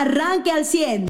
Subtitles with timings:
[0.00, 1.08] arranque al 100.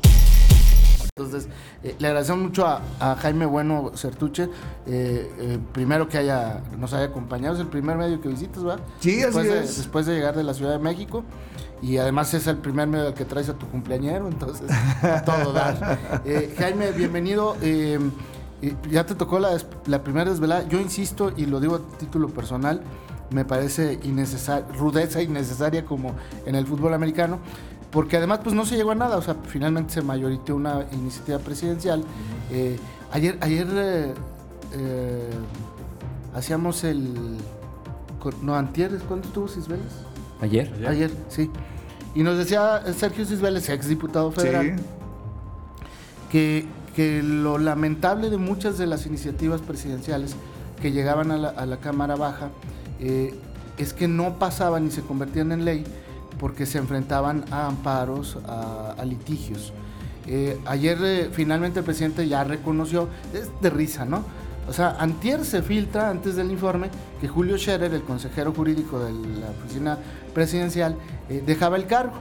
[1.18, 1.48] Entonces,
[1.82, 4.50] eh, le agradecemos mucho a, Jaime Bueno Certuche,
[4.86, 8.84] eh, eh, primero que haya, nos haya acompañado, es el primer medio que visitas, ¿verdad?
[9.00, 9.76] Sí, después así de, es.
[9.78, 11.24] Después de llegar de la Ciudad de México,
[11.80, 14.70] y además es el primer medio que traes a tu cumpleañero, entonces,
[15.24, 15.98] todo dar.
[16.58, 17.56] Jaime, bienvenido.
[18.90, 19.56] ya te tocó la,
[19.86, 20.68] la primera desvelada.
[20.68, 22.82] Yo insisto, y lo digo a título personal,
[23.30, 26.14] me parece innecesaria, rudeza innecesaria como
[26.44, 27.40] en el fútbol americano
[27.96, 31.38] porque además pues no se llegó a nada, o sea, finalmente se mayoriteó una iniciativa
[31.38, 32.04] presidencial.
[32.52, 32.76] Eh,
[33.10, 34.14] ayer ayer eh,
[34.74, 35.30] eh,
[36.34, 37.38] hacíamos el...
[38.42, 39.86] No, antier, ¿cuándo estuvo Cisbeles?
[40.42, 40.70] ¿Ayer?
[40.86, 41.50] Ayer, sí.
[42.14, 44.76] Y nos decía Sergio Cisbeles, ex diputado federal,
[46.30, 50.36] que, que lo lamentable de muchas de las iniciativas presidenciales
[50.82, 52.50] que llegaban a la, a la Cámara Baja
[52.98, 55.84] es que no pasaban y se convertían en ley
[56.38, 59.72] porque se enfrentaban a amparos, a, litigios.
[60.26, 64.24] Eh, ayer eh, finalmente el presidente ya reconoció, es de risa, ¿no?
[64.68, 69.12] O sea, antier se filtra antes del informe que Julio Scherer, el consejero jurídico de
[69.12, 69.98] la oficina
[70.34, 70.96] presidencial,
[71.28, 72.14] eh, dejaba el cargo.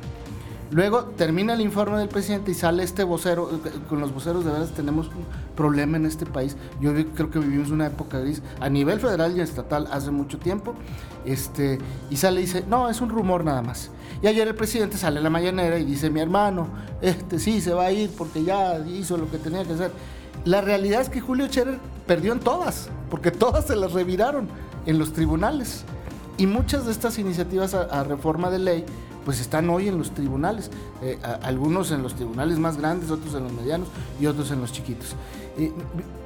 [0.71, 3.49] Luego termina el informe del presidente y sale este vocero.
[3.87, 6.57] Con los voceros de veras tenemos un problema en este país.
[6.81, 10.73] Yo creo que vivimos una época gris a nivel federal y estatal hace mucho tiempo.
[11.23, 11.77] Este,
[12.09, 13.91] y sale y dice, no, es un rumor nada más.
[14.21, 16.67] Y ayer el presidente sale a la mañanera y dice, mi hermano,
[17.01, 19.91] este sí se va a ir porque ya hizo lo que tenía que hacer.
[20.45, 24.47] La realidad es que Julio Scherer perdió en todas, porque todas se las reviraron
[24.85, 25.83] en los tribunales.
[26.37, 28.85] Y muchas de estas iniciativas a reforma de ley
[29.25, 30.69] pues están hoy en los tribunales,
[31.01, 33.87] eh, algunos en los tribunales más grandes, otros en los medianos
[34.21, 35.15] y otros en los chiquitos.
[35.57, 35.73] Eh,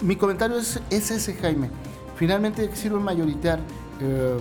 [0.02, 1.70] mi, comentario es, ese, Jaime.
[2.18, 3.60] Finalmente sirve mayoritear
[4.02, 4.38] em,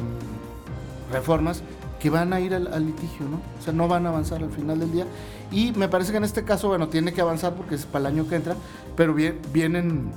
[1.12, 1.62] reformas
[2.00, 3.36] que van a ir al, litigio, ¿no?
[3.58, 5.06] O sea, no van a avanzar al final del día.
[5.50, 8.14] Y me parece que en este caso, bueno, tiene que avanzar porque es para el
[8.14, 8.56] año que entra,
[8.96, 10.10] pero vienen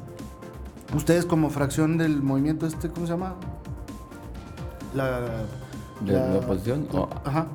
[0.96, 3.36] ustedes como fracción del movimiento este, ¿cómo se llama?
[4.94, 5.22] La...
[6.02, 6.88] ¿De la, oposición?
[7.24, 7.48] Ajá.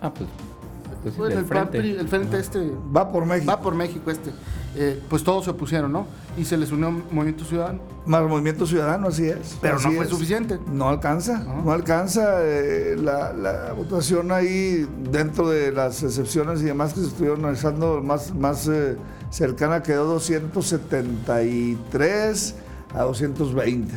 [0.00, 0.28] Ah, pues.
[1.02, 1.78] pues bueno, el, frente.
[1.78, 2.72] el frente este.
[2.94, 3.50] Va por México.
[3.50, 4.30] Va por México este.
[4.76, 6.06] Eh, pues todos se opusieron, ¿no?
[6.38, 7.80] Y se les unió Movimiento Ciudadano.
[8.06, 9.58] Más Movimiento Ciudadano, así es.
[9.60, 10.60] Pero no fue suficiente.
[10.72, 12.36] No alcanza, no alcanza.
[12.42, 18.32] Eh, la, votación ahí, dentro de las excepciones y demás que se estuvieron analizando, más,
[18.34, 18.96] más eh,
[19.30, 22.54] cercana quedó 273
[22.94, 23.92] a 220,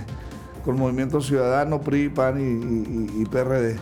[0.66, 3.78] con Movimiento Ciudadano, PRI, PAN y PRD.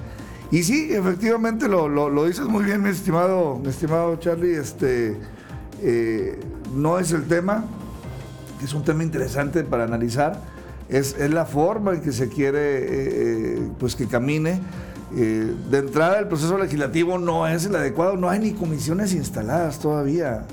[0.51, 4.57] Y sí, efectivamente lo, lo, dices muy bien, mi estimado, mi estimado Charlie.
[4.57, 5.15] Este,
[5.81, 6.37] eh,
[6.75, 7.63] no es el tema,
[8.61, 10.41] es un tema interesante para analizar.
[10.89, 14.59] Es, es la forma en que se quiere eh, eh, pues que camine.
[15.15, 19.79] Eh, de entrada el proceso legislativo no es el adecuado, no hay ni comisiones instaladas
[19.79, 20.45] todavía.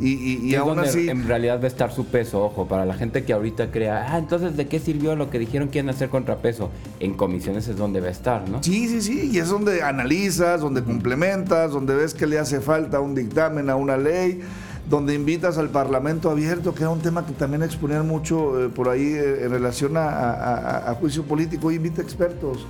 [0.00, 1.08] Y, aún así...
[1.08, 4.18] En realidad va a estar su peso, ojo, para la gente que ahorita crea, ah,
[4.18, 6.70] entonces ¿de qué sirvió lo que dijeron que iban a hacer contrapeso?
[7.00, 8.62] En comisiones es donde va a estar, ¿no?
[8.62, 13.00] Sí, sí, sí, y es donde analizas, donde complementas, donde ves que le hace falta
[13.00, 14.40] un dictamen a una ley
[14.88, 18.88] donde invitas al Parlamento abierto, que era un tema que también exponían mucho eh, por
[18.88, 22.66] ahí eh, en relación a, a, juicio político, invita expertos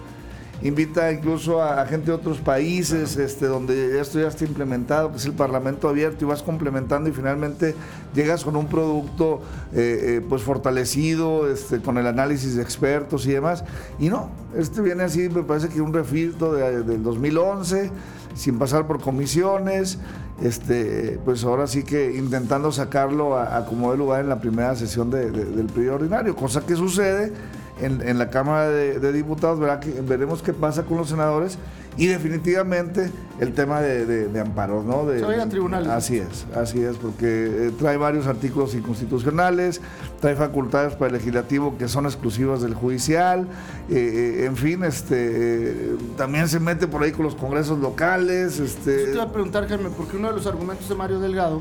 [0.62, 5.24] invita incluso a, gente de otros países este, donde esto ya está implementado, que es
[5.24, 7.74] el Parlamento abierto, y vas complementando y finalmente
[8.14, 9.40] llegas con un producto
[9.72, 13.64] eh, eh, pues fortalecido, este, con el análisis de expertos y demás.
[13.98, 17.90] Y no, este viene así, me parece que un refiltro de, del 2011,
[18.34, 19.98] sin pasar por comisiones,
[20.42, 25.10] este, pues ahora sí que intentando sacarlo a, como de lugar en la primera sesión
[25.10, 27.32] del periodo ordinario, cosa que sucede
[27.80, 29.60] en, la Cámara de, Diputados,
[30.06, 31.58] veremos qué pasa con los senadores
[31.98, 35.04] y definitivamente el tema de, amparos, ¿no?
[35.04, 35.88] De, Se a tribunales.
[35.88, 39.80] Así es, así es, porque eh, trae varios artículos inconstitucionales,
[40.20, 43.48] trae facultades para el legislativo que son exclusivas del judicial,
[43.90, 48.60] eh, eh, en fin, este, también se mete por ahí con los congresos locales.
[48.60, 48.98] Este...
[48.98, 51.60] Yo te iba a preguntar, Jaime, porque uno de los argumentos de Mario Delgado,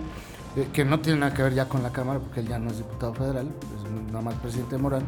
[0.71, 2.77] que no tiene nada que ver ya con la Cámara, porque él ya no es
[2.77, 5.03] diputado federal, es nada más presidente de Morán,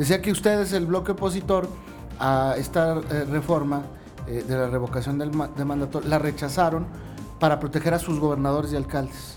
[0.00, 1.68] Decía que ustedes, el bloque opositor
[2.18, 3.82] a esta eh, reforma
[4.26, 6.86] eh, de la revocación del de mandato, la rechazaron
[7.38, 9.36] para proteger a sus gobernadores y alcaldes.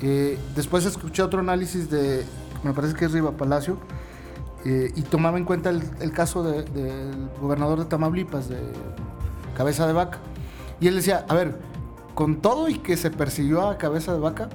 [0.00, 2.24] Eh, después escuché otro análisis de,
[2.62, 3.78] me parece que es Riva Palacio,
[4.64, 8.58] y tomaba en cuenta el, caso del gobernador de Tamaulipas, de
[9.56, 10.18] Cabeza de Vaca.
[10.80, 11.58] Y él decía, a ver,
[12.14, 14.50] con todo y que se persiguió a Cabeza de Vaca,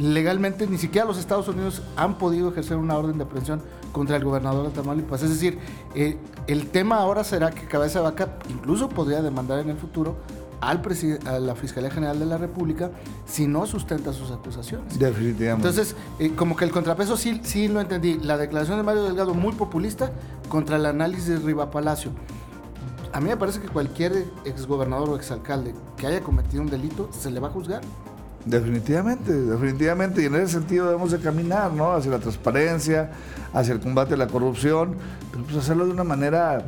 [0.00, 3.62] legalmente ni siquiera los Estados Unidos han podido ejercer una orden de aprehensión
[3.92, 5.22] contra el gobernador de Tamaulipas.
[5.22, 5.58] Es decir,
[5.94, 6.16] eh,
[6.46, 10.16] el tema ahora será que Cabeza de Vaca incluso podría demandar en el futuro
[10.60, 10.82] al
[11.26, 12.90] a la Fiscalía General de la República
[13.26, 14.98] si no sustenta sus acusaciones.
[14.98, 15.68] Definitivamente.
[15.68, 18.18] Entonces, eh, como que el contrapeso sí, sí lo entendí.
[18.22, 20.12] La declaración de Mario Delgado muy populista
[20.48, 22.10] contra el análisis de Riva Palacio.
[23.12, 27.30] A mí me parece que cualquier exgobernador o exalcalde que haya cometido un delito se
[27.30, 27.80] le va a juzgar.
[28.44, 30.22] Definitivamente, definitivamente.
[30.22, 31.92] Y en ese sentido debemos de caminar, ¿no?
[31.92, 33.10] Hacia la transparencia,
[33.52, 34.96] hacia el combate a la corrupción,
[35.30, 36.62] pero pues hacerlo de una manera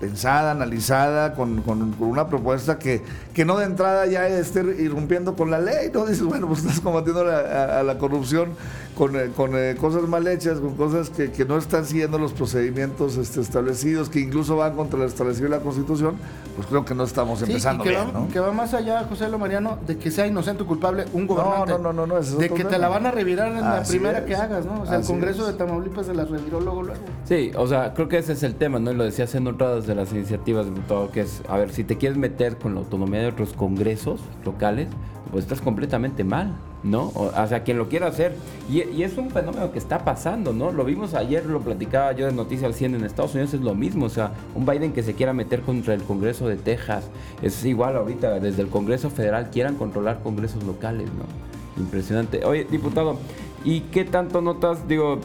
[0.00, 1.62] pensada, analizada, con,
[1.98, 3.02] una propuesta que,
[3.38, 6.06] que, no de entrada ya esté irrumpiendo con la ley, ¿no?
[6.06, 8.50] Dices, bueno, pues estás combatiendo a la corrupción
[8.98, 12.32] con, eh, con eh, cosas mal hechas, con cosas que, que, no están siguiendo los
[12.32, 16.16] procedimientos este, establecidos, que incluso van contra lo establecido en la Constitución,
[16.56, 19.38] pues creo que no estamos empezando que bien, va, que va más allá, José Lo
[19.38, 21.72] Mariano, de que sea inocente o culpable un gobernante.
[21.72, 24.34] No, no, no, no, De que te la van a revirar en la primera que
[24.34, 24.82] hagas, ¿no?
[24.82, 27.00] O sea, el Congreso de Tamaulipas se la reviró luego, luego.
[27.24, 28.90] Sí, o sea, creo que ese es el tema, ¿no?
[28.90, 31.96] Y lo decía haciendo otras de las iniciativas, diputado, que es, a ver, si te
[31.96, 34.88] quieres meter con la autonomía de otros congresos locales,
[35.30, 36.54] pues estás completamente mal.
[36.82, 37.10] ¿no?
[37.14, 38.34] O, sea, quien lo quiera hacer.
[38.70, 40.72] Y, es un fenómeno que está pasando, ¿no?
[40.72, 43.74] Lo vimos ayer, lo platicaba yo de Noticias al 100 en Estados Unidos, es lo
[43.74, 44.06] mismo.
[44.06, 47.08] O sea, un Biden que se quiera meter contra el Congreso de Texas.
[47.42, 51.82] Es igual ahorita, desde el Congreso Federal quieran controlar congresos locales, ¿no?
[51.82, 52.44] Impresionante.
[52.44, 53.16] Oye, diputado,
[53.64, 55.20] ¿y qué tanto notas, digo,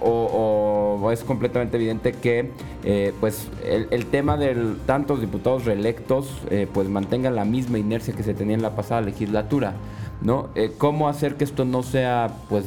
[0.00, 2.50] o, es completamente evidente que
[2.84, 8.22] eh, pues el, tema de tantos diputados reelectos eh, pues mantengan la misma inercia que
[8.22, 9.74] se tenía en la pasada legislatura.
[10.22, 10.50] ¿no?
[10.54, 12.66] Eh, ¿Cómo hacer que esto no sea pues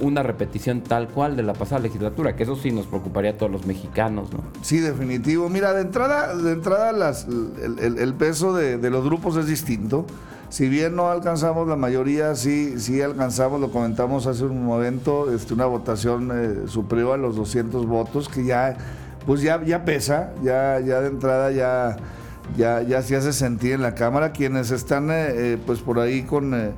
[0.00, 2.36] una repetición tal cual de la pasada legislatura?
[2.36, 4.40] Que eso sí nos preocuparía a todos los mexicanos, ¿no?
[4.62, 5.48] Sí, definitivo.
[5.48, 10.06] Mira, de entrada, de entrada el, peso de, los grupos es distinto.
[10.54, 15.52] Si bien no alcanzamos la mayoría, sí, sí alcanzamos, lo comentamos hace un momento, este,
[15.52, 18.76] una votación eh, superior a los 200 votos, que ya,
[19.26, 21.96] pues ya, ya pesa, ya, ya de entrada ya
[22.56, 24.30] ya, ya se hace sentir en la Cámara.
[24.30, 26.70] Quienes están eh, eh, pues por ahí con, eh,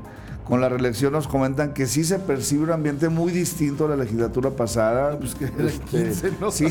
[0.46, 3.96] con la reelección nos comentan que sí se percibe un ambiente muy distinto a la
[3.96, 5.18] legislatura pasada.
[5.18, 6.50] Pues que era 15, este, ¿no?
[6.50, 6.66] Sí,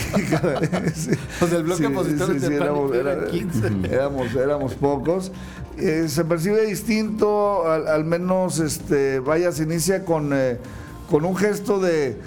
[1.40, 3.68] Pues el bloque opositor sí, éramos, era 15.
[3.92, 5.32] Éramos, éramos pocos.
[5.78, 10.34] se percibe distinto, al, al, menos, este, vaya, se inicia con,
[11.10, 12.18] con un gesto de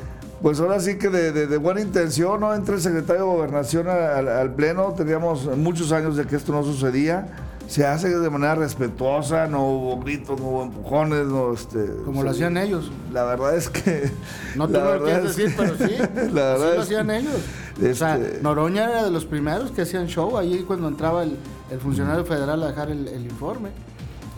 [0.42, 2.54] pues ahora sí que de, buena intención, ¿no?
[2.54, 7.26] Entre el secretario de Gobernación al, Pleno, teníamos muchos años de que esto no sucedía.
[7.68, 11.86] Se hace de manera respetuosa, no hubo gritos, no hubo empujones, no este.
[12.02, 12.90] Como lo hacían ellos.
[13.12, 14.10] La verdad es que.
[14.56, 15.94] No te lo quieres decir, pero sí.
[16.32, 17.36] La verdad lo hacían ellos.
[17.78, 21.36] O sea, este Noroña era de los primeros que hacían show ahí cuando entraba el,
[21.78, 23.68] funcionario federal a dejar el, informe.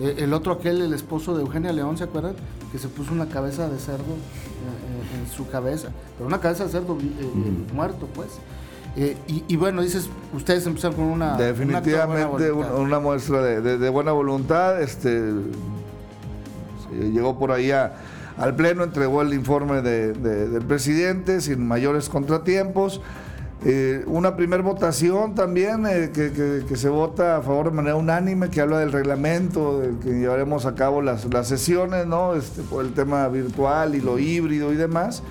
[0.01, 2.35] E, el otro aquel, el esposo de Eugenia León, ¿se acuerdan?
[2.73, 4.17] Que se puso una cabeza de cerdo
[5.15, 8.41] en, su cabeza, pero una cabeza de cerdo eh, muerto, pues.
[8.97, 11.37] Eh, y, bueno, dices, ustedes empezaron con una...
[11.37, 14.83] Definitivamente una, muestra de, buena voluntad.
[14.83, 15.33] Este,
[16.91, 23.01] llegó por ahí al Pleno, entregó el informe del presidente sin mayores contratiempos.
[23.63, 28.79] Eh, una primera votación también que, se vota a favor de manera unánime, que habla
[28.79, 32.35] del reglamento, que llevaremos a cabo las, las sesiones, ¿no?
[32.35, 35.23] Este, por el tema virtual y lo híbrido y demás.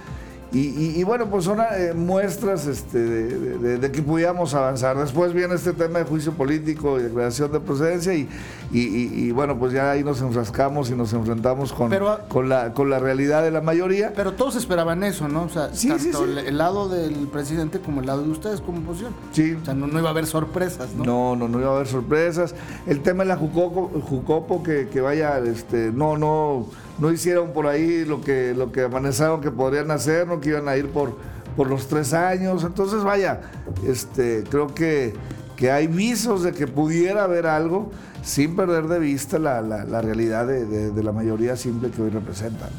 [0.52, 4.98] Y, bueno, pues son eh, muestras este, de, que pudiéramos avanzar.
[4.98, 8.28] Después viene este tema de juicio político y declaración de procedencia y,
[8.72, 11.92] y, bueno, pues ya ahí nos enfrascamos y nos enfrentamos con,
[12.28, 14.12] con, la, con la realidad de la mayoría.
[14.16, 15.44] Pero todos esperaban eso, ¿no?
[15.44, 19.14] O sea, tanto El, lado del presidente como el lado de ustedes como oposición.
[19.32, 19.56] Sí.
[19.62, 21.04] O sea, no, iba a haber sorpresas, ¿no?
[21.04, 22.56] No, no, no iba a haber sorpresas.
[22.88, 26.66] El tema de la Jucopo, Jucopo que, que vaya, este, no, no
[27.00, 30.68] no hicieron por ahí lo que, lo que amanezaron que podrían hacer, no que iban
[30.68, 31.16] a ir por,
[31.56, 32.64] por los tres años.
[32.64, 33.42] Entonces, vaya,
[33.88, 35.14] este, creo que,
[35.56, 37.92] que hay visos de que pudiera haber algo
[38.24, 39.62] sin perder de vista la,
[40.02, 42.70] realidad de, la mayoría simple que hoy representan.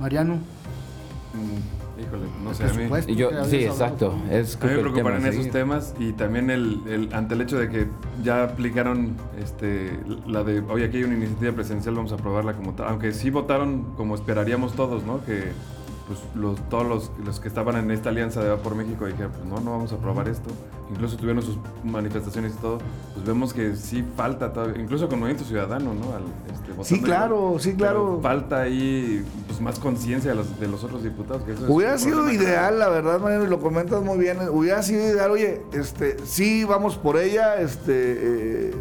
[0.00, 0.34] Mariano.
[0.34, 1.75] Mm.
[2.06, 3.16] Híjole, no sé, a mí.
[3.16, 4.14] yo, sí, exacto.
[4.30, 7.68] Es a mí me preocupan en esos temas y también el, ante el hecho de
[7.68, 7.88] que
[8.22, 12.74] ya aplicaron este, la de, oye, aquí hay una iniciativa presidencial, vamos a aprobarla como
[12.74, 12.88] tal.
[12.88, 15.24] Aunque sí votaron como esperaríamos todos, ¿no?
[15.24, 15.52] Que
[16.06, 19.32] pues los, todos los, los, que estaban en esta alianza de Va por México dijeron,
[19.32, 20.50] pues no, no vamos a aprobar esto.
[20.90, 22.78] Incluso tuvieron sus manifestaciones y todo.
[23.14, 26.06] Pues vemos que sí falta todavía, incluso con Movimiento Ciudadano, ¿no?
[26.52, 28.20] Este, sí, claro, sí, claro.
[28.22, 31.42] falta ahí pues, más conciencia de los, de los otros diputados.
[31.68, 34.38] hubiera sido ideal, la verdad, Mariano, y lo comentas muy bien.
[34.50, 38.68] Hubiera sido ideal, oye, este, sí, vamos por ella, este...
[38.68, 38.74] Eh,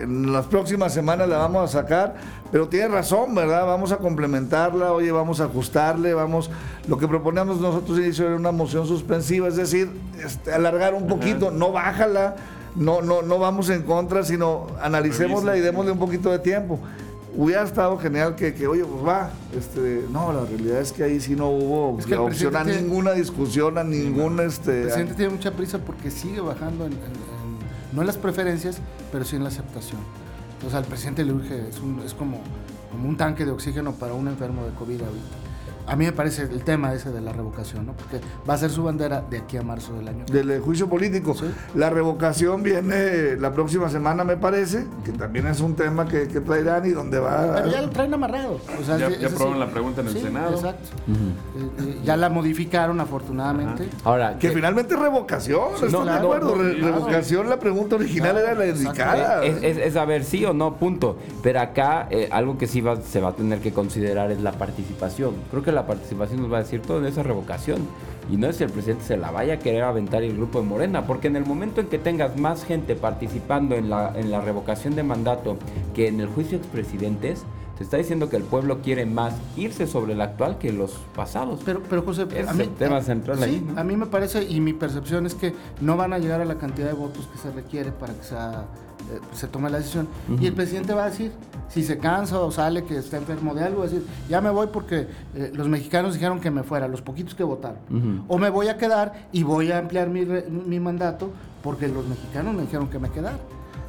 [0.00, 2.14] en las próximas semanas la vamos a sacar,
[2.52, 3.66] pero tiene razón, ¿verdad?
[3.66, 6.50] Vamos a complementarla, oye, vamos a ajustarle, vamos,
[6.88, 9.90] lo que proponemos nosotros inicio era una moción suspensiva, es decir,
[10.24, 12.36] este, alargar un poquito, no bájala,
[12.74, 16.78] no, no, no vamos en contra, sino analicémosla y démosle un poquito de tiempo.
[17.38, 21.20] Hubiera estado genial que, que, oye, pues va, este, no, la realidad es que ahí
[21.20, 25.14] sí no hubo Es que el opción a ninguna discusión, a ningún, El este, presidente
[25.14, 27.35] tiene mucha prisa porque sigue bajando, en- en-
[27.92, 28.78] no en las preferencias,
[29.12, 30.00] pero sí en la aceptación.
[30.54, 32.40] Entonces al presidente le urge, es, como,
[32.90, 35.45] como un tanque de oxígeno para un enfermo de COVID ahorita.
[35.86, 37.92] A mí me parece el tema ese de la revocación, ¿no?
[37.92, 40.24] Porque va a ser su bandera de aquí a marzo del año.
[40.26, 41.34] del eh, juicio político.
[41.34, 41.46] Sí.
[41.74, 46.40] La revocación viene la próxima semana, me parece, que también es un tema que, que
[46.40, 47.54] traerán y donde va...
[47.56, 48.60] Pero ya lo traen amarrado.
[48.80, 50.54] O sea, Ya- ya sí- aprobaron la pregunta en el sí, Senado.
[50.54, 50.88] Exacto.
[51.08, 53.88] Eh, eh, ya la modificaron afortunadamente.
[54.04, 56.56] Ahora, Que ¿qué- finalmente es revocación, ¿estás no, de acuerdo?
[56.56, 56.94] no, Re- claro.
[56.94, 59.44] revocación, la pregunta original Claro, era la indicada.
[59.44, 61.16] Es, es- es saber sí o no, punto.
[61.42, 64.52] Pero acá eh, algo que sí va- se va a tener que considerar es la
[64.52, 65.34] participación.
[65.50, 67.86] Creo que la participación nos va a decir todo en esa revocación.
[68.30, 70.66] Y no es si el presidente se la vaya a querer aventar el grupo de
[70.66, 74.40] Morena, porque en el momento en que tengas más gente participando en la, en la
[74.40, 75.56] revocación de mandato
[75.94, 77.44] que en el juicio de expresidentes,
[77.76, 81.60] se está diciendo que el pueblo quiere más irse sobre el actual que los pasados.
[81.64, 83.78] Pero, pero José, a es mí, el tema central sí, ahí, ¿no?
[83.78, 86.56] a mí me parece y mi percepción es que no van a llegar a la
[86.56, 88.64] cantidad de votos que se requiere para que sea,
[89.32, 90.08] se tome la decisión.
[90.40, 91.32] Y el presidente va a decir,
[91.68, 94.50] si se cansa o sale que está enfermo de algo, va a decir, ya me
[94.50, 97.78] voy porque eh, los mexicanos dijeron que me fuera, los poquitos que votaron.
[98.28, 101.30] O me voy a quedar y voy a ampliar mi, re- mi mandato
[101.62, 103.36] porque los mexicanos me dijeron que me quedara.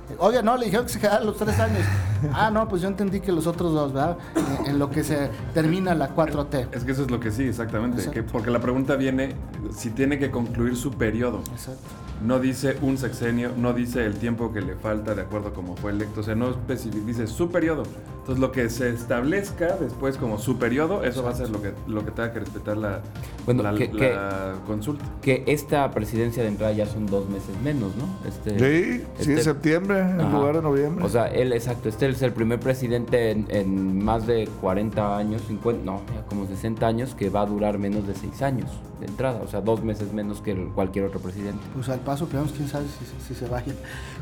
[0.10, 1.82] Eh, Oye, no, le dijeron que se quedara los tres años.
[2.34, 4.18] Ah, no, pues yo entendí que los otros dos, ¿verdad?
[4.64, 6.70] En, en lo que se termina la 4T.
[6.72, 8.10] Es que eso es lo que sí, exactamente.
[8.10, 9.36] Que- porque la pregunta viene
[9.76, 11.42] si tiene que concluir su periodo.
[11.52, 11.82] Exacto.
[12.24, 15.92] No dice un sexenio, no dice el tiempo que le falta de acuerdo como fue
[15.92, 16.56] electo, o sea, no
[17.06, 17.84] dice su periodo.
[18.28, 21.72] Entonces lo que se establezca después como su periodo, eso va a ser lo que,
[21.88, 23.00] lo que tenga que respetar la,
[23.46, 25.06] Bueno, la, que- la consulta.
[25.22, 28.28] Que esta presidencia de entrada ya son dos meses menos, ¿no?
[28.28, 31.06] Este, Sí, sí, en este- septiembre en lugar de noviembre.
[31.06, 35.44] O sea, él, exacto, este es el primer presidente en, en más de 40 años,
[35.48, 38.70] 50, no, ya como 60 años, que va a durar menos de 6 años
[39.00, 41.60] de entrada, o sea, dos meses menos que cualquier otro presidente.
[41.76, 43.72] Pues al paso que vamos, quién sabe si, si se vaya.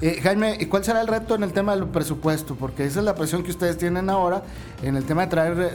[0.01, 2.55] Eh, Jaime, ¿y ¿cuál será el reto en el tema del presupuesto?
[2.55, 4.43] Porque esa es la presión que ustedes tienen ahora
[4.83, 5.69] en el tema de traer eh,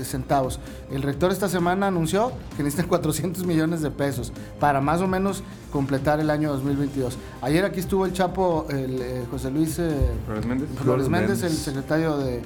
[0.00, 0.58] eh, centavos.
[0.90, 5.42] El rector esta semana anunció que necesitan 400 millones de pesos para más o menos
[5.70, 7.18] completar el año 2022.
[7.42, 9.90] Ayer aquí estuvo el Chapo, el eh, José Luis eh,
[10.24, 10.68] Flores Méndez.
[10.82, 12.42] Flores Méndez, el secretario de eh,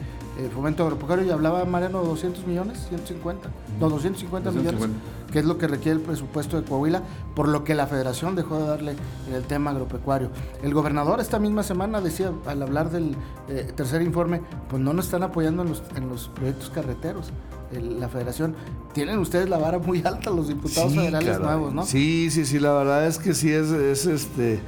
[0.53, 5.20] Fomento Agropecuario, y hablaba Mariano 200 millones, 150, no, 250 millones, 250.
[5.33, 7.03] Que es lo que requiere el presupuesto de Coahuila,
[7.35, 8.97] por lo que la federación dejó de darle
[9.33, 10.31] el tema agropecuario.
[10.63, 13.17] El gobernador esta misma semana decía, al hablar del
[13.49, 17.31] eh, tercer informe, pues no nos están apoyando en los, en los proyectos carreteros.
[17.73, 18.57] El- la federación,
[18.93, 21.45] tienen ustedes la vara muy alta los diputados federales caray.
[21.45, 21.85] nuevos, ¿no?
[21.85, 24.61] Sí, sí, sí, la verdad es que sí es, es este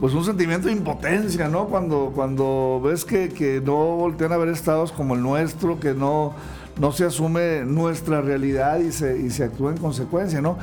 [0.00, 1.66] pues un sentimiento de impotencia, ¿no?
[1.66, 6.34] Cuando, cuando ves que, que no voltean a ver estados como el nuestro, que no,
[6.78, 10.58] no se asume nuestra realidad y se, actúa en consecuencia, ¿no?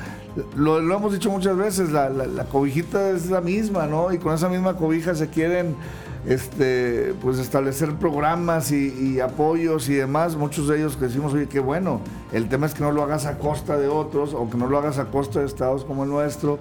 [0.55, 4.13] Lo, hemos dicho muchas veces, la cobijita es la misma, ¿no?
[4.13, 5.75] Y con esa misma cobija se quieren
[6.27, 11.47] este, pues establecer programas y, y apoyos y demás, muchos de ellos que decimos, oye,
[11.47, 14.57] qué bueno, el tema es que no lo hagas a costa de otros o que
[14.57, 16.59] no lo hagas a costa de estados como el nuestro.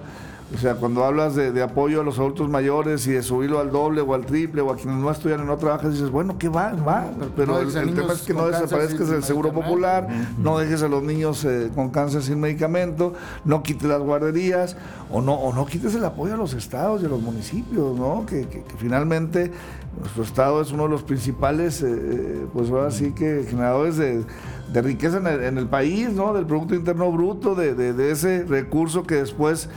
[0.53, 3.71] O sea, cuando hablas de, de apoyo a los adultos mayores y de subirlo al
[3.71, 6.49] doble o al triple o a quienes no estudian y no trabajan, dices, bueno, ¿qué
[6.49, 6.71] va?
[6.73, 7.07] Va.
[7.35, 11.01] Pero, no el, tema es que no desaparezcas el seguro popular, no dejes a los
[11.01, 14.77] niños eh, con cáncer sin medicamento, no quites las guarderías
[15.11, 18.25] o no, o no quites el apoyo a los estados y a los municipios, ¿no?
[18.27, 19.51] Que, que- que finalmente
[19.99, 24.23] nuestro estado es uno de los principales, eh, pues ahora sí que generadores de,
[24.71, 26.33] de riqueza en el, en el país, ¿no?
[26.35, 29.69] Del Producto Interno Bruto, de, de- de ese recurso que después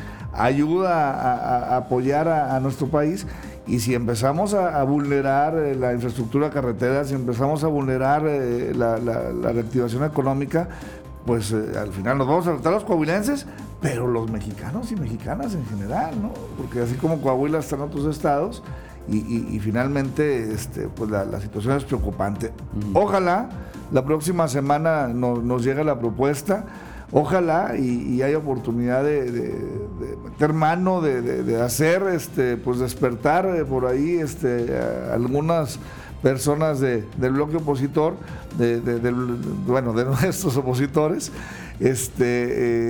[0.44, 3.26] ayuda a, apoyar a, a nuestro país.
[3.66, 8.72] Y si empezamos a, a vulnerar eh, la infraestructura carretera, si empezamos a vulnerar eh,
[8.74, 10.68] la, la- la reactivación económica,
[11.26, 13.46] pues eh, al final nos vamos a tratar los coahuilenses,
[13.82, 16.30] pero los mexicanos y mexicanas en general, ¿no?
[16.56, 18.62] Porque así como Coahuila está en otros estados,
[19.06, 22.52] y, y- y finalmente este, pues la, la situación es preocupante.
[22.94, 23.48] Ojalá
[23.92, 26.64] la próxima semana no- nos llegue la propuesta.
[27.10, 33.64] Ojalá y, y haya oportunidad de, de- meter mano, de, hacer, este, pues despertar eh,
[33.64, 34.78] por ahí este,
[35.12, 35.78] algunas
[36.22, 38.14] personas de- del bloque opositor,
[38.58, 38.80] de,
[39.66, 41.32] bueno, de nuestros opositores,
[41.80, 42.24] este,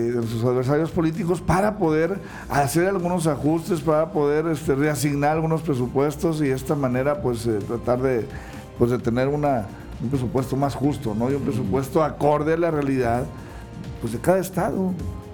[0.09, 2.19] eh, de sus adversarios políticos, para poder
[2.51, 7.59] hacer algunos ajustes, para poder este, reasignar algunos presupuestos y de esta manera pues eh,
[7.69, 8.27] tratar de,
[8.79, 9.67] pues, de tener una,
[10.03, 11.31] un presupuesto más justo, ¿no?
[11.31, 13.25] Y un presupuesto acorde a la realidad
[14.01, 14.93] pues de cada estado.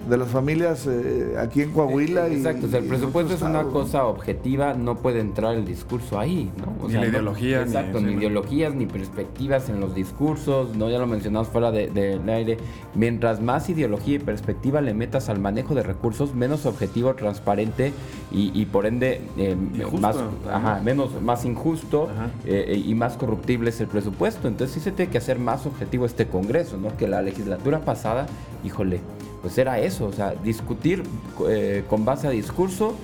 [0.09, 2.29] De las familias eh, aquí en Coahuila.
[2.29, 5.55] y- Exacto, o sea, el y en presupuesto es una cosa objetiva, no puede entrar
[5.55, 6.87] el discurso ahí, ¿no?
[6.87, 10.89] Ni la no- ideología, ni- Exacto, sí, ni, ideologías, ni perspectivas en los discursos, ¿no?
[10.89, 12.57] Ya lo mencionamos fuera de- del aire.
[12.93, 17.91] Mientras más ideología y perspectiva le metas al manejo de recursos, menos objetivo, transparente
[18.31, 19.55] y, y por ende eh,
[19.99, 20.17] más,
[20.51, 20.81] ajá.
[20.83, 22.29] menos, más injusto Ajá.
[22.45, 24.47] eh, y más corruptible es el presupuesto.
[24.47, 26.95] Entonces sí se tiene que hacer más objetivo este Congreso, ¿no?
[26.95, 28.27] Que la legislatura pasada,
[28.63, 28.99] híjole,
[29.45, 31.03] pues era eso, o sea, discutir
[31.47, 32.95] eh, con base a discurso,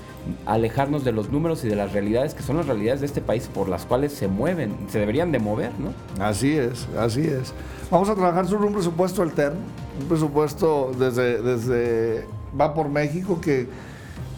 [0.47, 3.47] alejarnos de los números y de las realidades que son las realidades de este país
[3.47, 5.93] por las cuales se mueven, se deberían de mover, ¿no?
[6.19, 7.53] Así es, así es.
[7.91, 9.59] Vamos a trabajar sobre un presupuesto alterno,
[10.01, 12.25] un presupuesto desde, desde
[12.59, 13.67] va por México que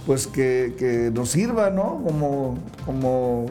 [0.05, 2.01] pues que, que nos sirva, ¿no?
[2.03, 3.45] Como, como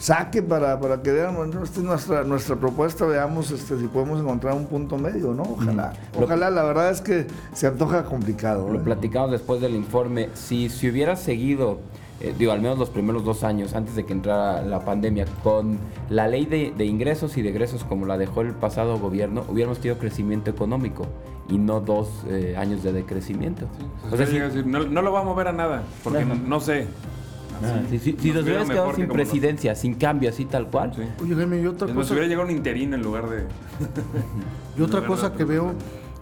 [0.00, 4.18] saque para, para que vean, bueno, esta es nuestra, nuestra propuesta, veamos este, si podemos
[4.20, 5.42] encontrar un punto medio, ¿no?
[5.42, 5.92] Ojalá.
[6.18, 8.68] Lo- Ojalá, la verdad es que se antoja complicado.
[8.68, 8.82] Lo ¿eh?
[8.82, 10.30] platicamos después del informe.
[10.34, 11.80] Si se hubiera seguido,
[12.22, 15.78] eh, digo, al menos los primeros dos años antes de que entrara la pandemia, con
[16.08, 19.78] la ley de, de ingresos y de egresos como la dejó el pasado gobierno, hubiéramos
[19.80, 21.06] tenido crecimiento económico
[21.50, 23.66] y no dos eh, años de decrecimiento.
[24.10, 26.34] O sea, a decir, no, no lo va a mover a nada, porque Ajá.
[26.46, 26.86] no sé.
[27.62, 30.30] Ah, si, si- si Nos nos hubiera hubieras quedado que sin nos- presidencia, sin cambio,
[30.30, 31.02] así tal cual, Sí.
[31.22, 33.44] Oye, Jaime, y otra cosa, si hubiera llegado un interín en lugar de.
[34.78, 35.72] y otra cosa de que veo,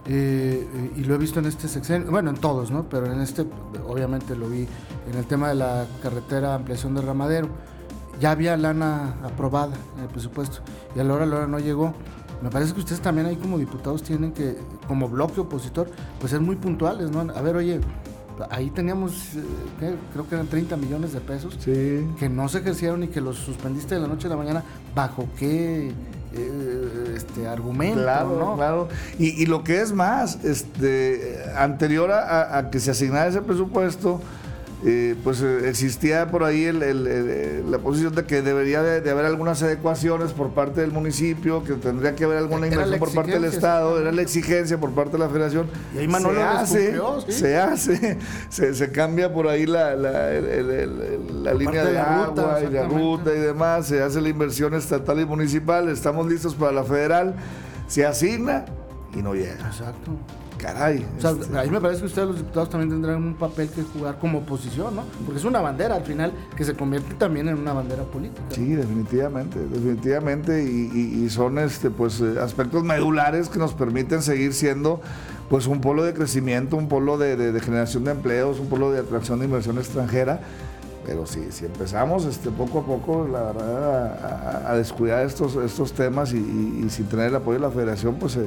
[0.05, 2.89] eh, eh, y lo he visto en este sexenio, bueno, en todos, ¿no?
[2.89, 3.45] Pero en este,
[3.87, 4.67] obviamente lo vi
[5.11, 7.47] en el tema de la carretera ampliación del ramadero.
[8.19, 10.59] Ya había lana aprobada en el presupuesto
[10.95, 11.93] y a la hora, a la hora no llegó.
[12.41, 16.41] Me parece que ustedes también ahí como diputados tienen que, como bloque opositor, pues ser
[16.41, 17.21] muy puntuales, ¿no?
[17.33, 17.79] A ver, oye,
[18.49, 19.35] ahí teníamos,
[19.81, 22.07] eh, creo que eran 30 millones de pesos Sí.
[22.19, 24.63] que no se ejercieron y que los suspendiste de la noche a la mañana,
[24.95, 25.91] ¿bajo qué
[26.33, 28.01] eh, este argumento?
[28.01, 28.55] Claro, ¿no?
[28.55, 28.87] claro.
[29.17, 34.21] Y, y lo que es más, este, anterior a, a que se asignara ese presupuesto,
[34.85, 39.01] eh, pues eh, existía por ahí el- el- el- la posición de que debería de,
[39.01, 43.13] de haber algunas adecuaciones por parte del municipio, que tendría que haber alguna inversión por
[43.13, 45.67] parte del Estado, era la exigencia por parte de la federación.
[45.93, 47.31] Y ahí Manolo se hace, sí.
[47.33, 48.17] se hace,
[48.49, 50.31] se, se cambia por ahí la, la,
[51.53, 54.73] línea de, de la ruta, agua y la ruta y demás, se hace la inversión
[54.73, 57.35] estatal y municipal, estamos listos para la federal,
[57.87, 58.65] se asigna
[59.13, 59.67] y no llega.
[59.67, 60.11] Exacto.
[60.59, 61.05] Caray.
[61.17, 63.81] O sea, este, ahí me parece que ustedes los diputados también tendrán un papel que
[63.81, 65.03] jugar como oposición, ¿no?
[65.25, 68.41] Porque es una bandera al final que se convierte también en una bandera política.
[68.49, 68.55] ¿no?
[68.55, 74.21] Sí, definitivamente, definitivamente, y, y- y son este, pues, eh, aspectos medulares que nos permiten
[74.21, 75.01] seguir siendo
[75.49, 78.91] pues, un polo de crecimiento, un polo de, de- de generación de empleos, un polo
[78.91, 80.41] de atracción de inversión extranjera.
[81.05, 86.33] Pero sí, si empezamos este, poco a poco, la verdad, a, descuidar estos, estos temas
[86.33, 88.45] y, y- y sin tener el apoyo de la federación, pues eh,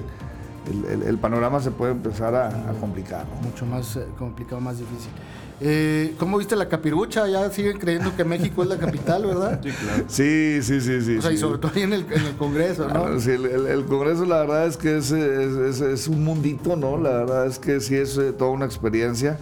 [0.71, 3.27] el, el- el panorama se puede empezar a, a complicar.
[3.27, 3.49] ¿no?
[3.49, 5.11] Mucho más eh, complicado, más difícil.
[5.65, 7.29] Eh, ¿Cómo viste la capirucha?
[7.29, 9.61] Ya siguen creyendo que México es la capital, ¿verdad?
[9.63, 10.05] Sí, claro.
[10.09, 11.17] Sí, sí, sí, sí.
[11.19, 13.21] O sea, y sobre todo ahí en el, en el Congreso, ¿no?
[13.21, 16.97] Sí, el, Congreso la verdad es que es, es- es- es un mundito, ¿no?
[16.99, 19.39] La verdad es que sí es eh, toda una experiencia.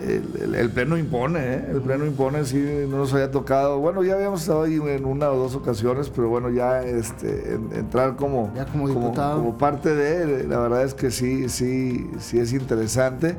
[0.00, 1.64] El, el- el pleno impone, ¿eh?
[1.70, 2.56] El pleno impone, sí,
[2.88, 3.78] no nos había tocado.
[3.78, 7.72] Bueno, ya habíamos estado ahí en una o dos ocasiones, pero bueno, ya este, en-
[7.72, 13.36] entrar como, Ya como parte de, la verdad es que sí, sí, sí es interesante.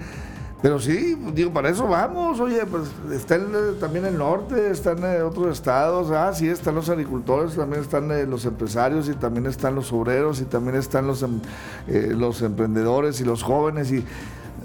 [0.61, 2.39] Pero sí, digo, para eso vamos.
[2.41, 6.11] Oye, pues está el- también el norte, están eh, otros estados.
[6.11, 10.41] Ah, sí, están los agricultores, también están eh, los empresarios y también están los obreros
[10.41, 11.39] y también están los, em-
[11.87, 13.89] eh, los emprendedores y los jóvenes.
[13.93, 14.03] Y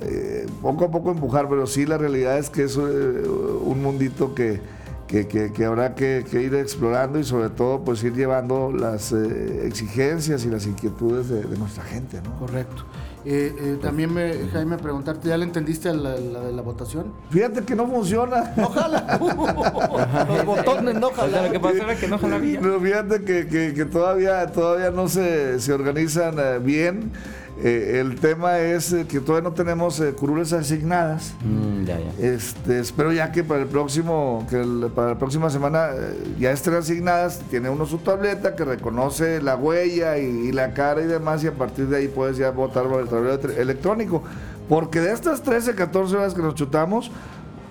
[0.03, 4.35] eh, poco a poco empujar, pero sí, la realidad es que es eh, un mundito
[4.35, 4.61] que,
[5.07, 9.13] que, que- que habrá que, que ir explorando y sobre todo pues ir llevando las
[9.13, 12.39] eh, exigencias y las inquietudes de, de nuestra gente, ¿no?
[12.39, 12.85] Correcto.
[13.27, 17.07] Eh, eh, también me, Jaime, preguntarte, ¿ya le entendiste a la, la de la votación?
[17.31, 18.53] Fíjate que no funciona.
[18.63, 19.19] ¡Ojalá!
[20.29, 22.61] Los botones, no O sea, lo que pasó era que no jalabía.
[22.61, 27.13] No, fíjate que, que- que todavía, todavía no se, se organizan eh, bien.
[27.63, 31.35] Eh, el tema es eh, que todavía no tenemos eh, curules asignadas.
[31.45, 32.27] Mm, ya, ya.
[32.27, 36.51] Este, espero ya que para el próximo, que el- para la próxima semana eh, ya
[36.51, 37.41] estén asignadas.
[37.51, 41.47] Tiene uno su tableta que reconoce la huella y, y la cara y demás, y
[41.47, 44.23] a partir de ahí puedes ya votar por el tablero electrónico.
[44.69, 47.11] Porque de estas 13, 14 horas que nos chutamos,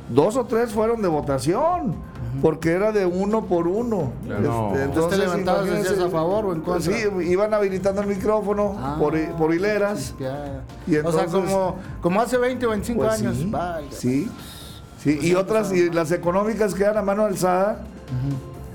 [0.10, 1.96] dos o tres fueron de votación.
[2.42, 4.12] Porque era de uno por uno.
[4.28, 4.42] Este.
[4.42, 4.76] No.
[4.76, 6.94] Entonces te levantabas decías a favor o en contra.
[6.94, 10.14] Sí, iban habilitando el micrófono Ah, por, por hileras.
[10.88, 13.38] Y o sea, entonces- como, como hace 20 o 25 Pues años.
[13.38, 13.88] sí, Vaya.
[13.92, 14.32] sí,
[15.00, 17.84] sí, Pues y otras, y las económicas quedan a mano alzada,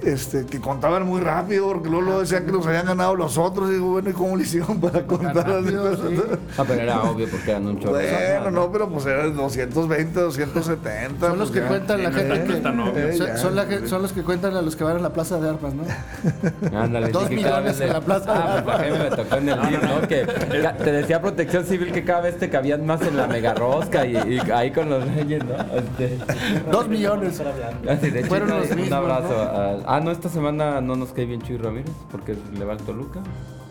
[0.02, 3.70] este, que contaban muy rápido, porque luego, decían que los habían ganado los otros.
[3.70, 6.02] Y digo, bueno, ¿y cómo le hicieron para contar rápido, así?
[6.16, 6.22] sí.
[6.56, 7.92] Ah, pero era obvio porque eran un chorro.
[7.92, 11.26] Bueno, no, pero pues eran 220, 270.
[11.28, 11.68] Son los pues que ya.
[11.68, 12.52] cuentan la gente que.
[12.58, 13.36] Eh, son, ya.
[13.36, 15.48] son la que- son los que cuentan a los que van a la plaza de
[15.48, 15.84] armas, ¿no?
[16.78, 20.08] Ándale, Dos millones en la plaza de Ah, pues me tocó en el ¿no?
[20.08, 24.06] Que te decía protección civil que cada vez te cabían más en la mega rosca
[24.06, 25.54] y, y ahí con los reyes, ¿no?
[25.76, 26.18] Este,
[26.70, 27.40] Dos millones.
[27.88, 29.28] así de Fueron los un mismos, abrazo.
[29.28, 29.87] ¿no?
[29.87, 32.78] a- ah, no, esta semana no nos cae bien Chuy Ramírez porque le va al
[32.78, 33.20] Toluca.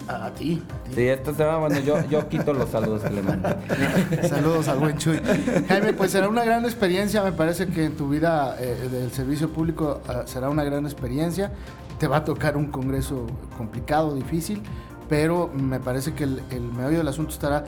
[0.07, 0.63] A ti.
[0.63, 0.93] a ti.
[0.95, 3.49] Sí, esta semana, bueno, yo, yo quito los saludos que le mando.
[4.27, 5.19] Saludos al buen Chuy.
[5.67, 9.49] Jaime, pues será una gran experiencia, me parece que en tu vida eh, del servicio
[9.51, 11.51] público ah, será una gran experiencia.
[11.99, 13.27] Te va a tocar un congreso
[13.57, 14.61] complicado, difícil,
[15.09, 17.65] pero me parece que el, el meollo del asunto estará...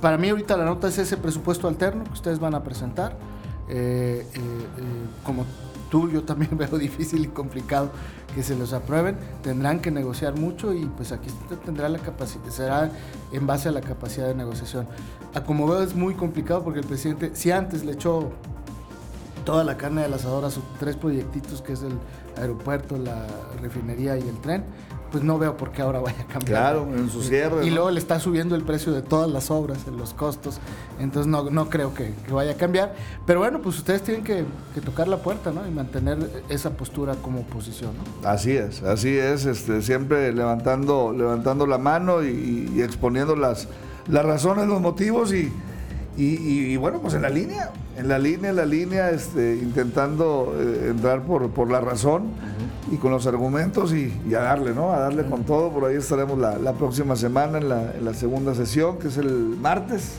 [0.00, 3.16] Para mí ahorita la nota es ese presupuesto alterno que ustedes van a presentar.
[3.68, 4.82] Eh, eh, eh,
[5.24, 5.46] como
[5.90, 7.90] tú, yo también veo difícil y complicado
[8.34, 9.16] que se los aprueben.
[9.42, 11.28] Tendrán que negociar mucho y pues aquí
[11.64, 12.90] tendrá la capacidad, será
[13.32, 14.86] en base a la capacidad de negociación.
[15.34, 18.30] A como veo es muy complicado porque el presidente, si antes le echó
[19.44, 21.92] toda la carne del asador a sus tres proyectitos, que es el
[22.36, 23.26] aeropuerto, la
[23.60, 24.64] refinería y el tren,
[25.12, 26.74] pues no veo por qué ahora vaya a cambiar.
[26.74, 27.64] Claro, en su cierre.
[27.66, 27.76] Y ¿no?
[27.76, 30.58] luego le está subiendo el precio de todas las obras, en los costos.
[30.98, 32.94] Entonces no, no creo que, que vaya a cambiar.
[33.26, 34.44] Pero bueno, pues ustedes tienen que,
[34.74, 35.66] que tocar la puerta, ¿no?
[35.68, 38.28] Y mantener esa postura como oposición, ¿no?
[38.28, 43.68] Así es, así es, este, siempre levantando, levantando la mano y, y exponiendo las,
[44.08, 45.52] las razones, los motivos y,
[46.16, 49.56] y, y- y bueno, pues en la línea, en la línea, en la línea, este,
[49.56, 52.24] intentando eh, entrar por, por la razón
[52.90, 54.92] y con los argumentos y, y a darle, ¿no?
[54.92, 55.70] A darle con todo.
[55.70, 59.16] Por ahí estaremos la, la próxima semana en la, en la segunda sesión, que es
[59.16, 60.12] el martes.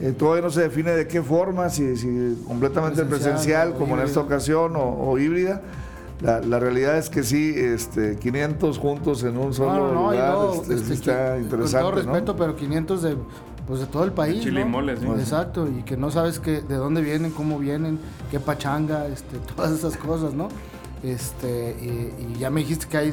[0.00, 4.20] Eh, todavía no se define de qué forma, si, si completamente Presencial, como en esta
[4.20, 5.60] ocasión, o, o híbrida.
[6.20, 10.10] La, la realidad es que sí, este, 500 juntos en un solo No, no, no,
[10.12, 11.96] lugar, luego, este, este, está interesante, Con todo ¿no?
[12.12, 13.16] respeto, pero 500 de,
[13.68, 14.42] pues de todo el país.
[14.42, 14.70] chile y ¿no?
[14.70, 15.04] mole, sí.
[15.06, 17.98] Exacto, y que no sabes que, de dónde vienen, cómo vienen,
[18.30, 20.48] qué pachanga, este, todas esas cosas, ¿no?
[21.00, 23.12] Este, y, y ya me dijiste que hay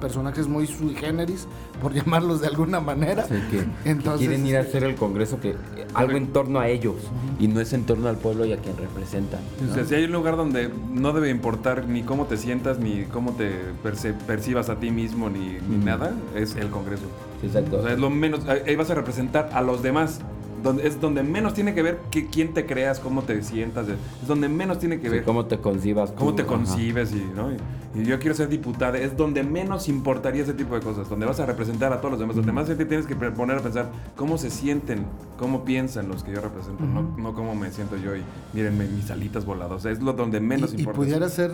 [0.00, 1.46] personajes muy sui generis,
[1.80, 3.24] por llamarlos de alguna manera.
[3.28, 5.54] Sí, que, quieren ir a este, hacer el Congreso que
[5.94, 6.96] algo en torno a ellos
[7.38, 9.40] y no es en torno al pueblo y a quien representan.
[9.64, 9.70] ¿no?
[9.70, 13.04] O sea, si hay un lugar donde no debe importar ni cómo te sientas, ni
[13.04, 13.52] cómo te
[13.84, 17.04] perce- percibas a ti mismo, ni, ni nada, es el Congreso.
[17.44, 17.78] Exacto.
[17.78, 20.20] O sea, es lo menos, ahí vas a representar a los demás.
[20.62, 23.86] Donde, es donde menos tiene que ver que, quién te creas, cómo te sientas.
[23.86, 26.12] Es donde menos tiene que Sí, ver cómo te concibas.
[26.12, 26.52] tú, cómo te ajá.
[26.52, 27.52] concibes y, ¿no?
[27.52, 27.56] y,
[28.00, 28.96] y yo quiero ser diputada.
[28.96, 31.06] Es donde menos importaría ese tipo de cosas.
[31.10, 32.36] Donde vas a representar a todos los demás.
[32.36, 35.04] Donde más te tienes que poner a pensar cómo se sienten,
[35.38, 36.82] cómo piensan los que yo represento.
[36.82, 38.22] no, no cómo me siento yo y
[38.54, 39.72] mírenme mis alitas voladas.
[39.76, 40.96] O sea, es lo donde menos y, y importa.
[40.96, 41.50] pudiera ser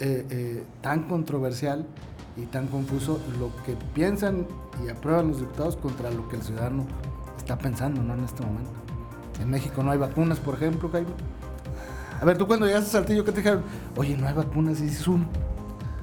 [0.00, 1.86] eh, eh, tan controversial
[2.36, 4.46] y tan confuso lo que piensan
[4.84, 6.86] y aprueban los diputados contra lo que el ciudadano
[7.36, 8.14] está pensando ¿no?
[8.14, 8.70] en este momento.
[9.40, 11.10] En México no hay vacunas, por ejemplo, Jaime.
[12.20, 13.62] A ver, tú cuando llegaste a Saltillo, ¿qué te dijeron?
[13.96, 15.26] Oye, no hay vacunas, y es un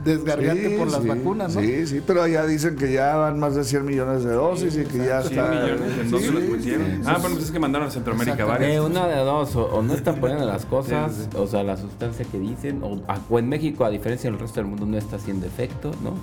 [0.08, 1.62] desgarriante Sí, por las sí, vacunas, ¿no?
[1.62, 4.84] Sí, sí, pero ya dicen que ya van más de 100 millones de dosis y
[4.86, 5.50] que ya 100 está...
[5.52, 6.86] millones, ¿en dónde Sí, los sí, pusieron?
[6.88, 7.02] sí.
[7.06, 8.76] ah, bueno, pues es que mandaron a Centroamérica Exactamente.
[8.76, 8.98] Eh, varias.
[9.04, 11.38] una de dos, o, o no están poniendo las cosas, Sí, sí.
[11.38, 14.68] o sea, la sustancia que dicen, o, o en México, a diferencia del resto del
[14.70, 16.14] mundo, no está haciendo efecto, ¿no?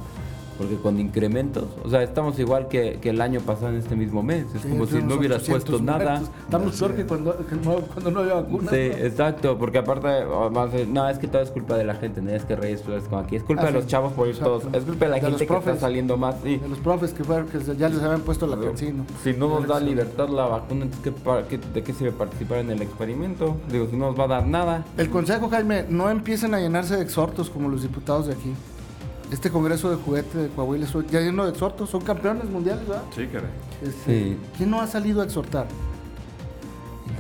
[0.57, 4.23] Porque con incrementos, o sea, estamos igual que, que el año pasado en este mismo
[4.23, 6.23] mes, es Sí, como si no hubieras 800 puesto nada.
[6.45, 8.71] Estamos peor que cuando, que no, cuando no había vacunas.
[8.73, 8.97] Sí, ¿no?
[9.05, 12.23] exacto, porque aparte, o más, eh, no, es que todo es culpa de la gente,
[12.23, 13.79] no es que Reyes eres como aquí, es culpa Ah, de sí.
[13.79, 14.59] los chavos por ir Exacto.
[14.61, 15.81] todos, es culpa de la De los gente que está profes.
[15.81, 16.57] saliendo más, sí.
[16.59, 19.05] De los profes que, fueron, que ya les habían puesto la cancino.
[19.25, 22.59] Si no nos da libertad la vacuna, entonces ¿qué pa- qué- ¿de qué sirve participar
[22.59, 23.57] en el experimento?
[23.73, 24.85] Digo, si no nos va a dar nada.
[24.99, 28.53] El consejo, Jaime, no empiecen a llenarse de exhortos como los diputados de aquí.
[29.33, 33.03] Este congreso de juguete de Coahuila ya lleno de exhortos, son campeones mundiales, ¿verdad?
[33.15, 33.49] Sí, caray.
[33.83, 34.39] Este, Sí.
[34.57, 35.67] ¿Quién no ha salido a exhortar?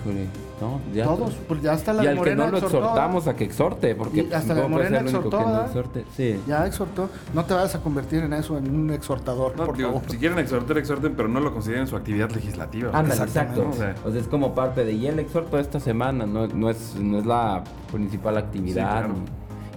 [0.00, 0.26] Híjole,
[0.60, 1.04] no, ya.
[1.04, 3.94] Todos, pues ya está la y al que no lo exhortó, exhortamos a que exhorte,
[3.94, 6.04] porque Y hasta la ¿cómo puede Morena ser el único exhortó, que no.
[6.16, 6.40] Sí.
[6.46, 7.10] Ya exhortó.
[7.34, 10.10] No te vayas a convertir en eso, en un exhortador, No, por digo, favor.
[10.10, 12.90] si quieren exhortar, exhorten, pero no lo consideren su actividad legislativa.
[12.96, 13.60] Ándale, Exactamente.
[13.60, 13.76] exacto.
[13.76, 16.46] O sea, O sea, es como parte de, y el exhorto de esta semana, no,
[16.46, 19.02] no, es, no es la principal actividad.
[19.02, 19.14] Sí, claro.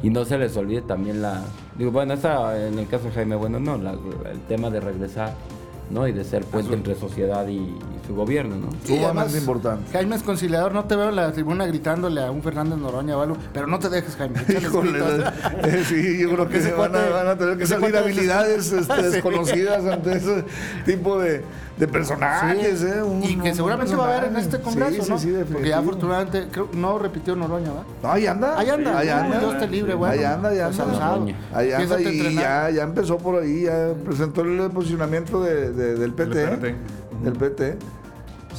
[0.04, 1.42] Y no se les olvide también la...
[1.78, 3.92] Digo, bueno, esa en el caso de Jaime Bueno, no, la-
[4.32, 5.34] el tema de regresar,
[5.90, 6.08] ¿no?
[6.08, 8.68] Y de ser puente entre sociedad y, y su gobierno, ¿no?
[8.84, 9.92] Sí, además, importante.
[9.92, 13.22] Jaime es conciliador, no te veo en la tribuna gritándole a un Fernández Noroña o
[13.22, 14.40] algo, pero no te dejes, Jaime.
[14.62, 15.00] Híjole,
[15.64, 18.72] eh, sí, yo creo que se van a, cuate- van a tener que salir habilidades
[18.72, 20.44] este, desconocidas ante ese
[20.86, 21.44] tipo de,
[21.78, 23.04] de personajes, Sí, ¿eh?
[23.04, 25.20] Un- y que seguramente va a haber en este congreso, Sí, ¿no?
[25.20, 27.84] sí, sí, Porque ya afortunadamente, creo, no repitió Noroña, ¿va?
[28.02, 28.58] No, ahí anda.
[28.58, 29.40] Ahí anda, Ahí anda.
[29.40, 30.14] Dios te libre, bueno.
[30.14, 31.16] Ahí anda, ahí pues, anda.
[31.54, 32.44] Ahí anda Empiézate a y entrenar.
[32.72, 36.48] ya, ya empezó por ahí, ya presentó el posicionamiento de- de- del PT.
[36.48, 36.76] PT.
[37.24, 37.78] Del PT.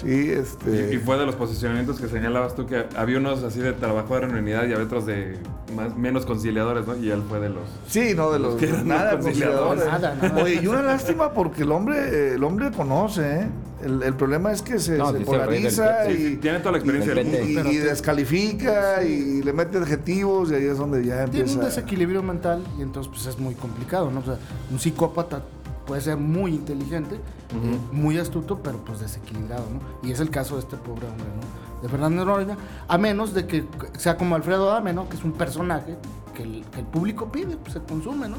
[0.00, 0.90] Sí, este.
[0.92, 4.24] Y, y fue de los posicionamientos que señalabas tú que había unos así de trabajador
[4.24, 5.36] en unidad y había otros de
[5.74, 6.96] más, menos conciliadores, ¿no?
[6.96, 7.62] Y él fue de los.
[7.88, 9.84] Sí, no, de los que eran nada conciliadores.
[9.84, 10.02] conciliadores.
[10.20, 10.42] Nada, nada.
[10.44, 13.48] Oye, y una lástima porque el hombre, el hombre conoce, ¿eh?
[13.84, 16.78] El, el problema es que se, No, del polariza y, Sí, sí, tiene toda la
[16.78, 17.72] experiencia y, del PT.
[17.72, 21.60] y- descalifica y le mete adjetivos y ahí es donde ya Tiene un empieza.
[21.66, 24.18] desequilibrio mental y entonces pues es muy complicado, ¿no?
[24.20, 24.36] O sea,
[24.72, 25.42] un psicópata
[25.88, 29.80] puede ser muy inteligente, eh, muy astuto, pero pues desequilibrado, ¿no?
[30.06, 31.80] Y es el caso de este pobre hombre, ¿no?
[31.82, 33.64] De Fernando Noroña, a menos de que
[33.96, 35.08] sea como Alfredo Adame, ¿no?
[35.08, 35.96] Que es un personaje
[36.34, 38.36] que el, que el público pide, pues se consume, ¿no?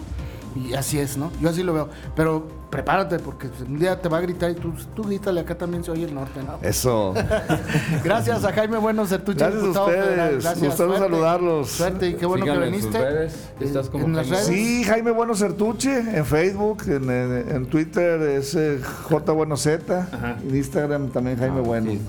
[0.56, 1.32] Y así es, ¿no?
[1.42, 1.90] Yo así lo veo.
[2.16, 5.84] Pero prepárate porque un día te va a gritar y tú, tú grítale, acá también
[5.84, 6.58] se oye el norte, ¿no?
[6.62, 7.14] Eso.
[8.04, 10.44] Gracias a Jaime Bueno Certuche, Gracias a ustedes.
[10.60, 10.98] Gustaron suerte.
[11.00, 11.70] saludarlos.
[11.70, 13.00] Suerte y qué bueno que en sus viniste.
[13.00, 13.50] redes.
[13.60, 14.46] Estás como en las redes.
[14.46, 20.08] Sí, Jaime Bueno Certuche en Facebook, en, en- en Twitter es eh, J Bueno Z,
[20.12, 20.38] Ajá.
[20.42, 21.92] en Instagram también Jaime Ah, Bueno.
[21.92, 22.02] sí.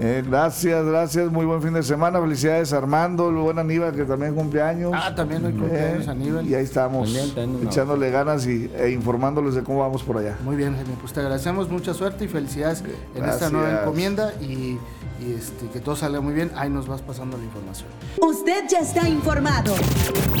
[0.00, 4.34] Eh, gracias, gracias, muy buen fin de semana, felicidades Armando, el buen Aníbal que también
[4.34, 4.92] cumple años.
[4.94, 6.46] Ah, también hoy cumpleaños Eh, Aníbal.
[6.46, 7.69] Y ahí estamos, También, también.
[7.70, 10.36] Echándole ganas y, e informándoles de cómo vamos por allá.
[10.44, 10.94] Muy bien, Jaime.
[11.00, 12.82] Pues te agradecemos mucha suerte y felicidades
[13.14, 14.78] en esta nueva encomienda y,
[15.20, 16.50] y, este, que todo salga muy bien.
[16.56, 17.88] Ahí nos vas pasando la información.
[18.20, 19.74] Usted ya está informado.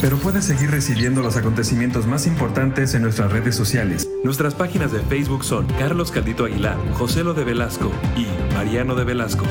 [0.00, 4.08] Pero puedes seguir recibiendo los acontecimientos más importantes en nuestras redes sociales.
[4.24, 9.04] Nuestras páginas de Facebook son Carlos Caldito Aguilar, José Lo de Velasco y Mariano de
[9.04, 9.44] Velasco.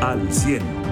[0.00, 0.87] Al 100.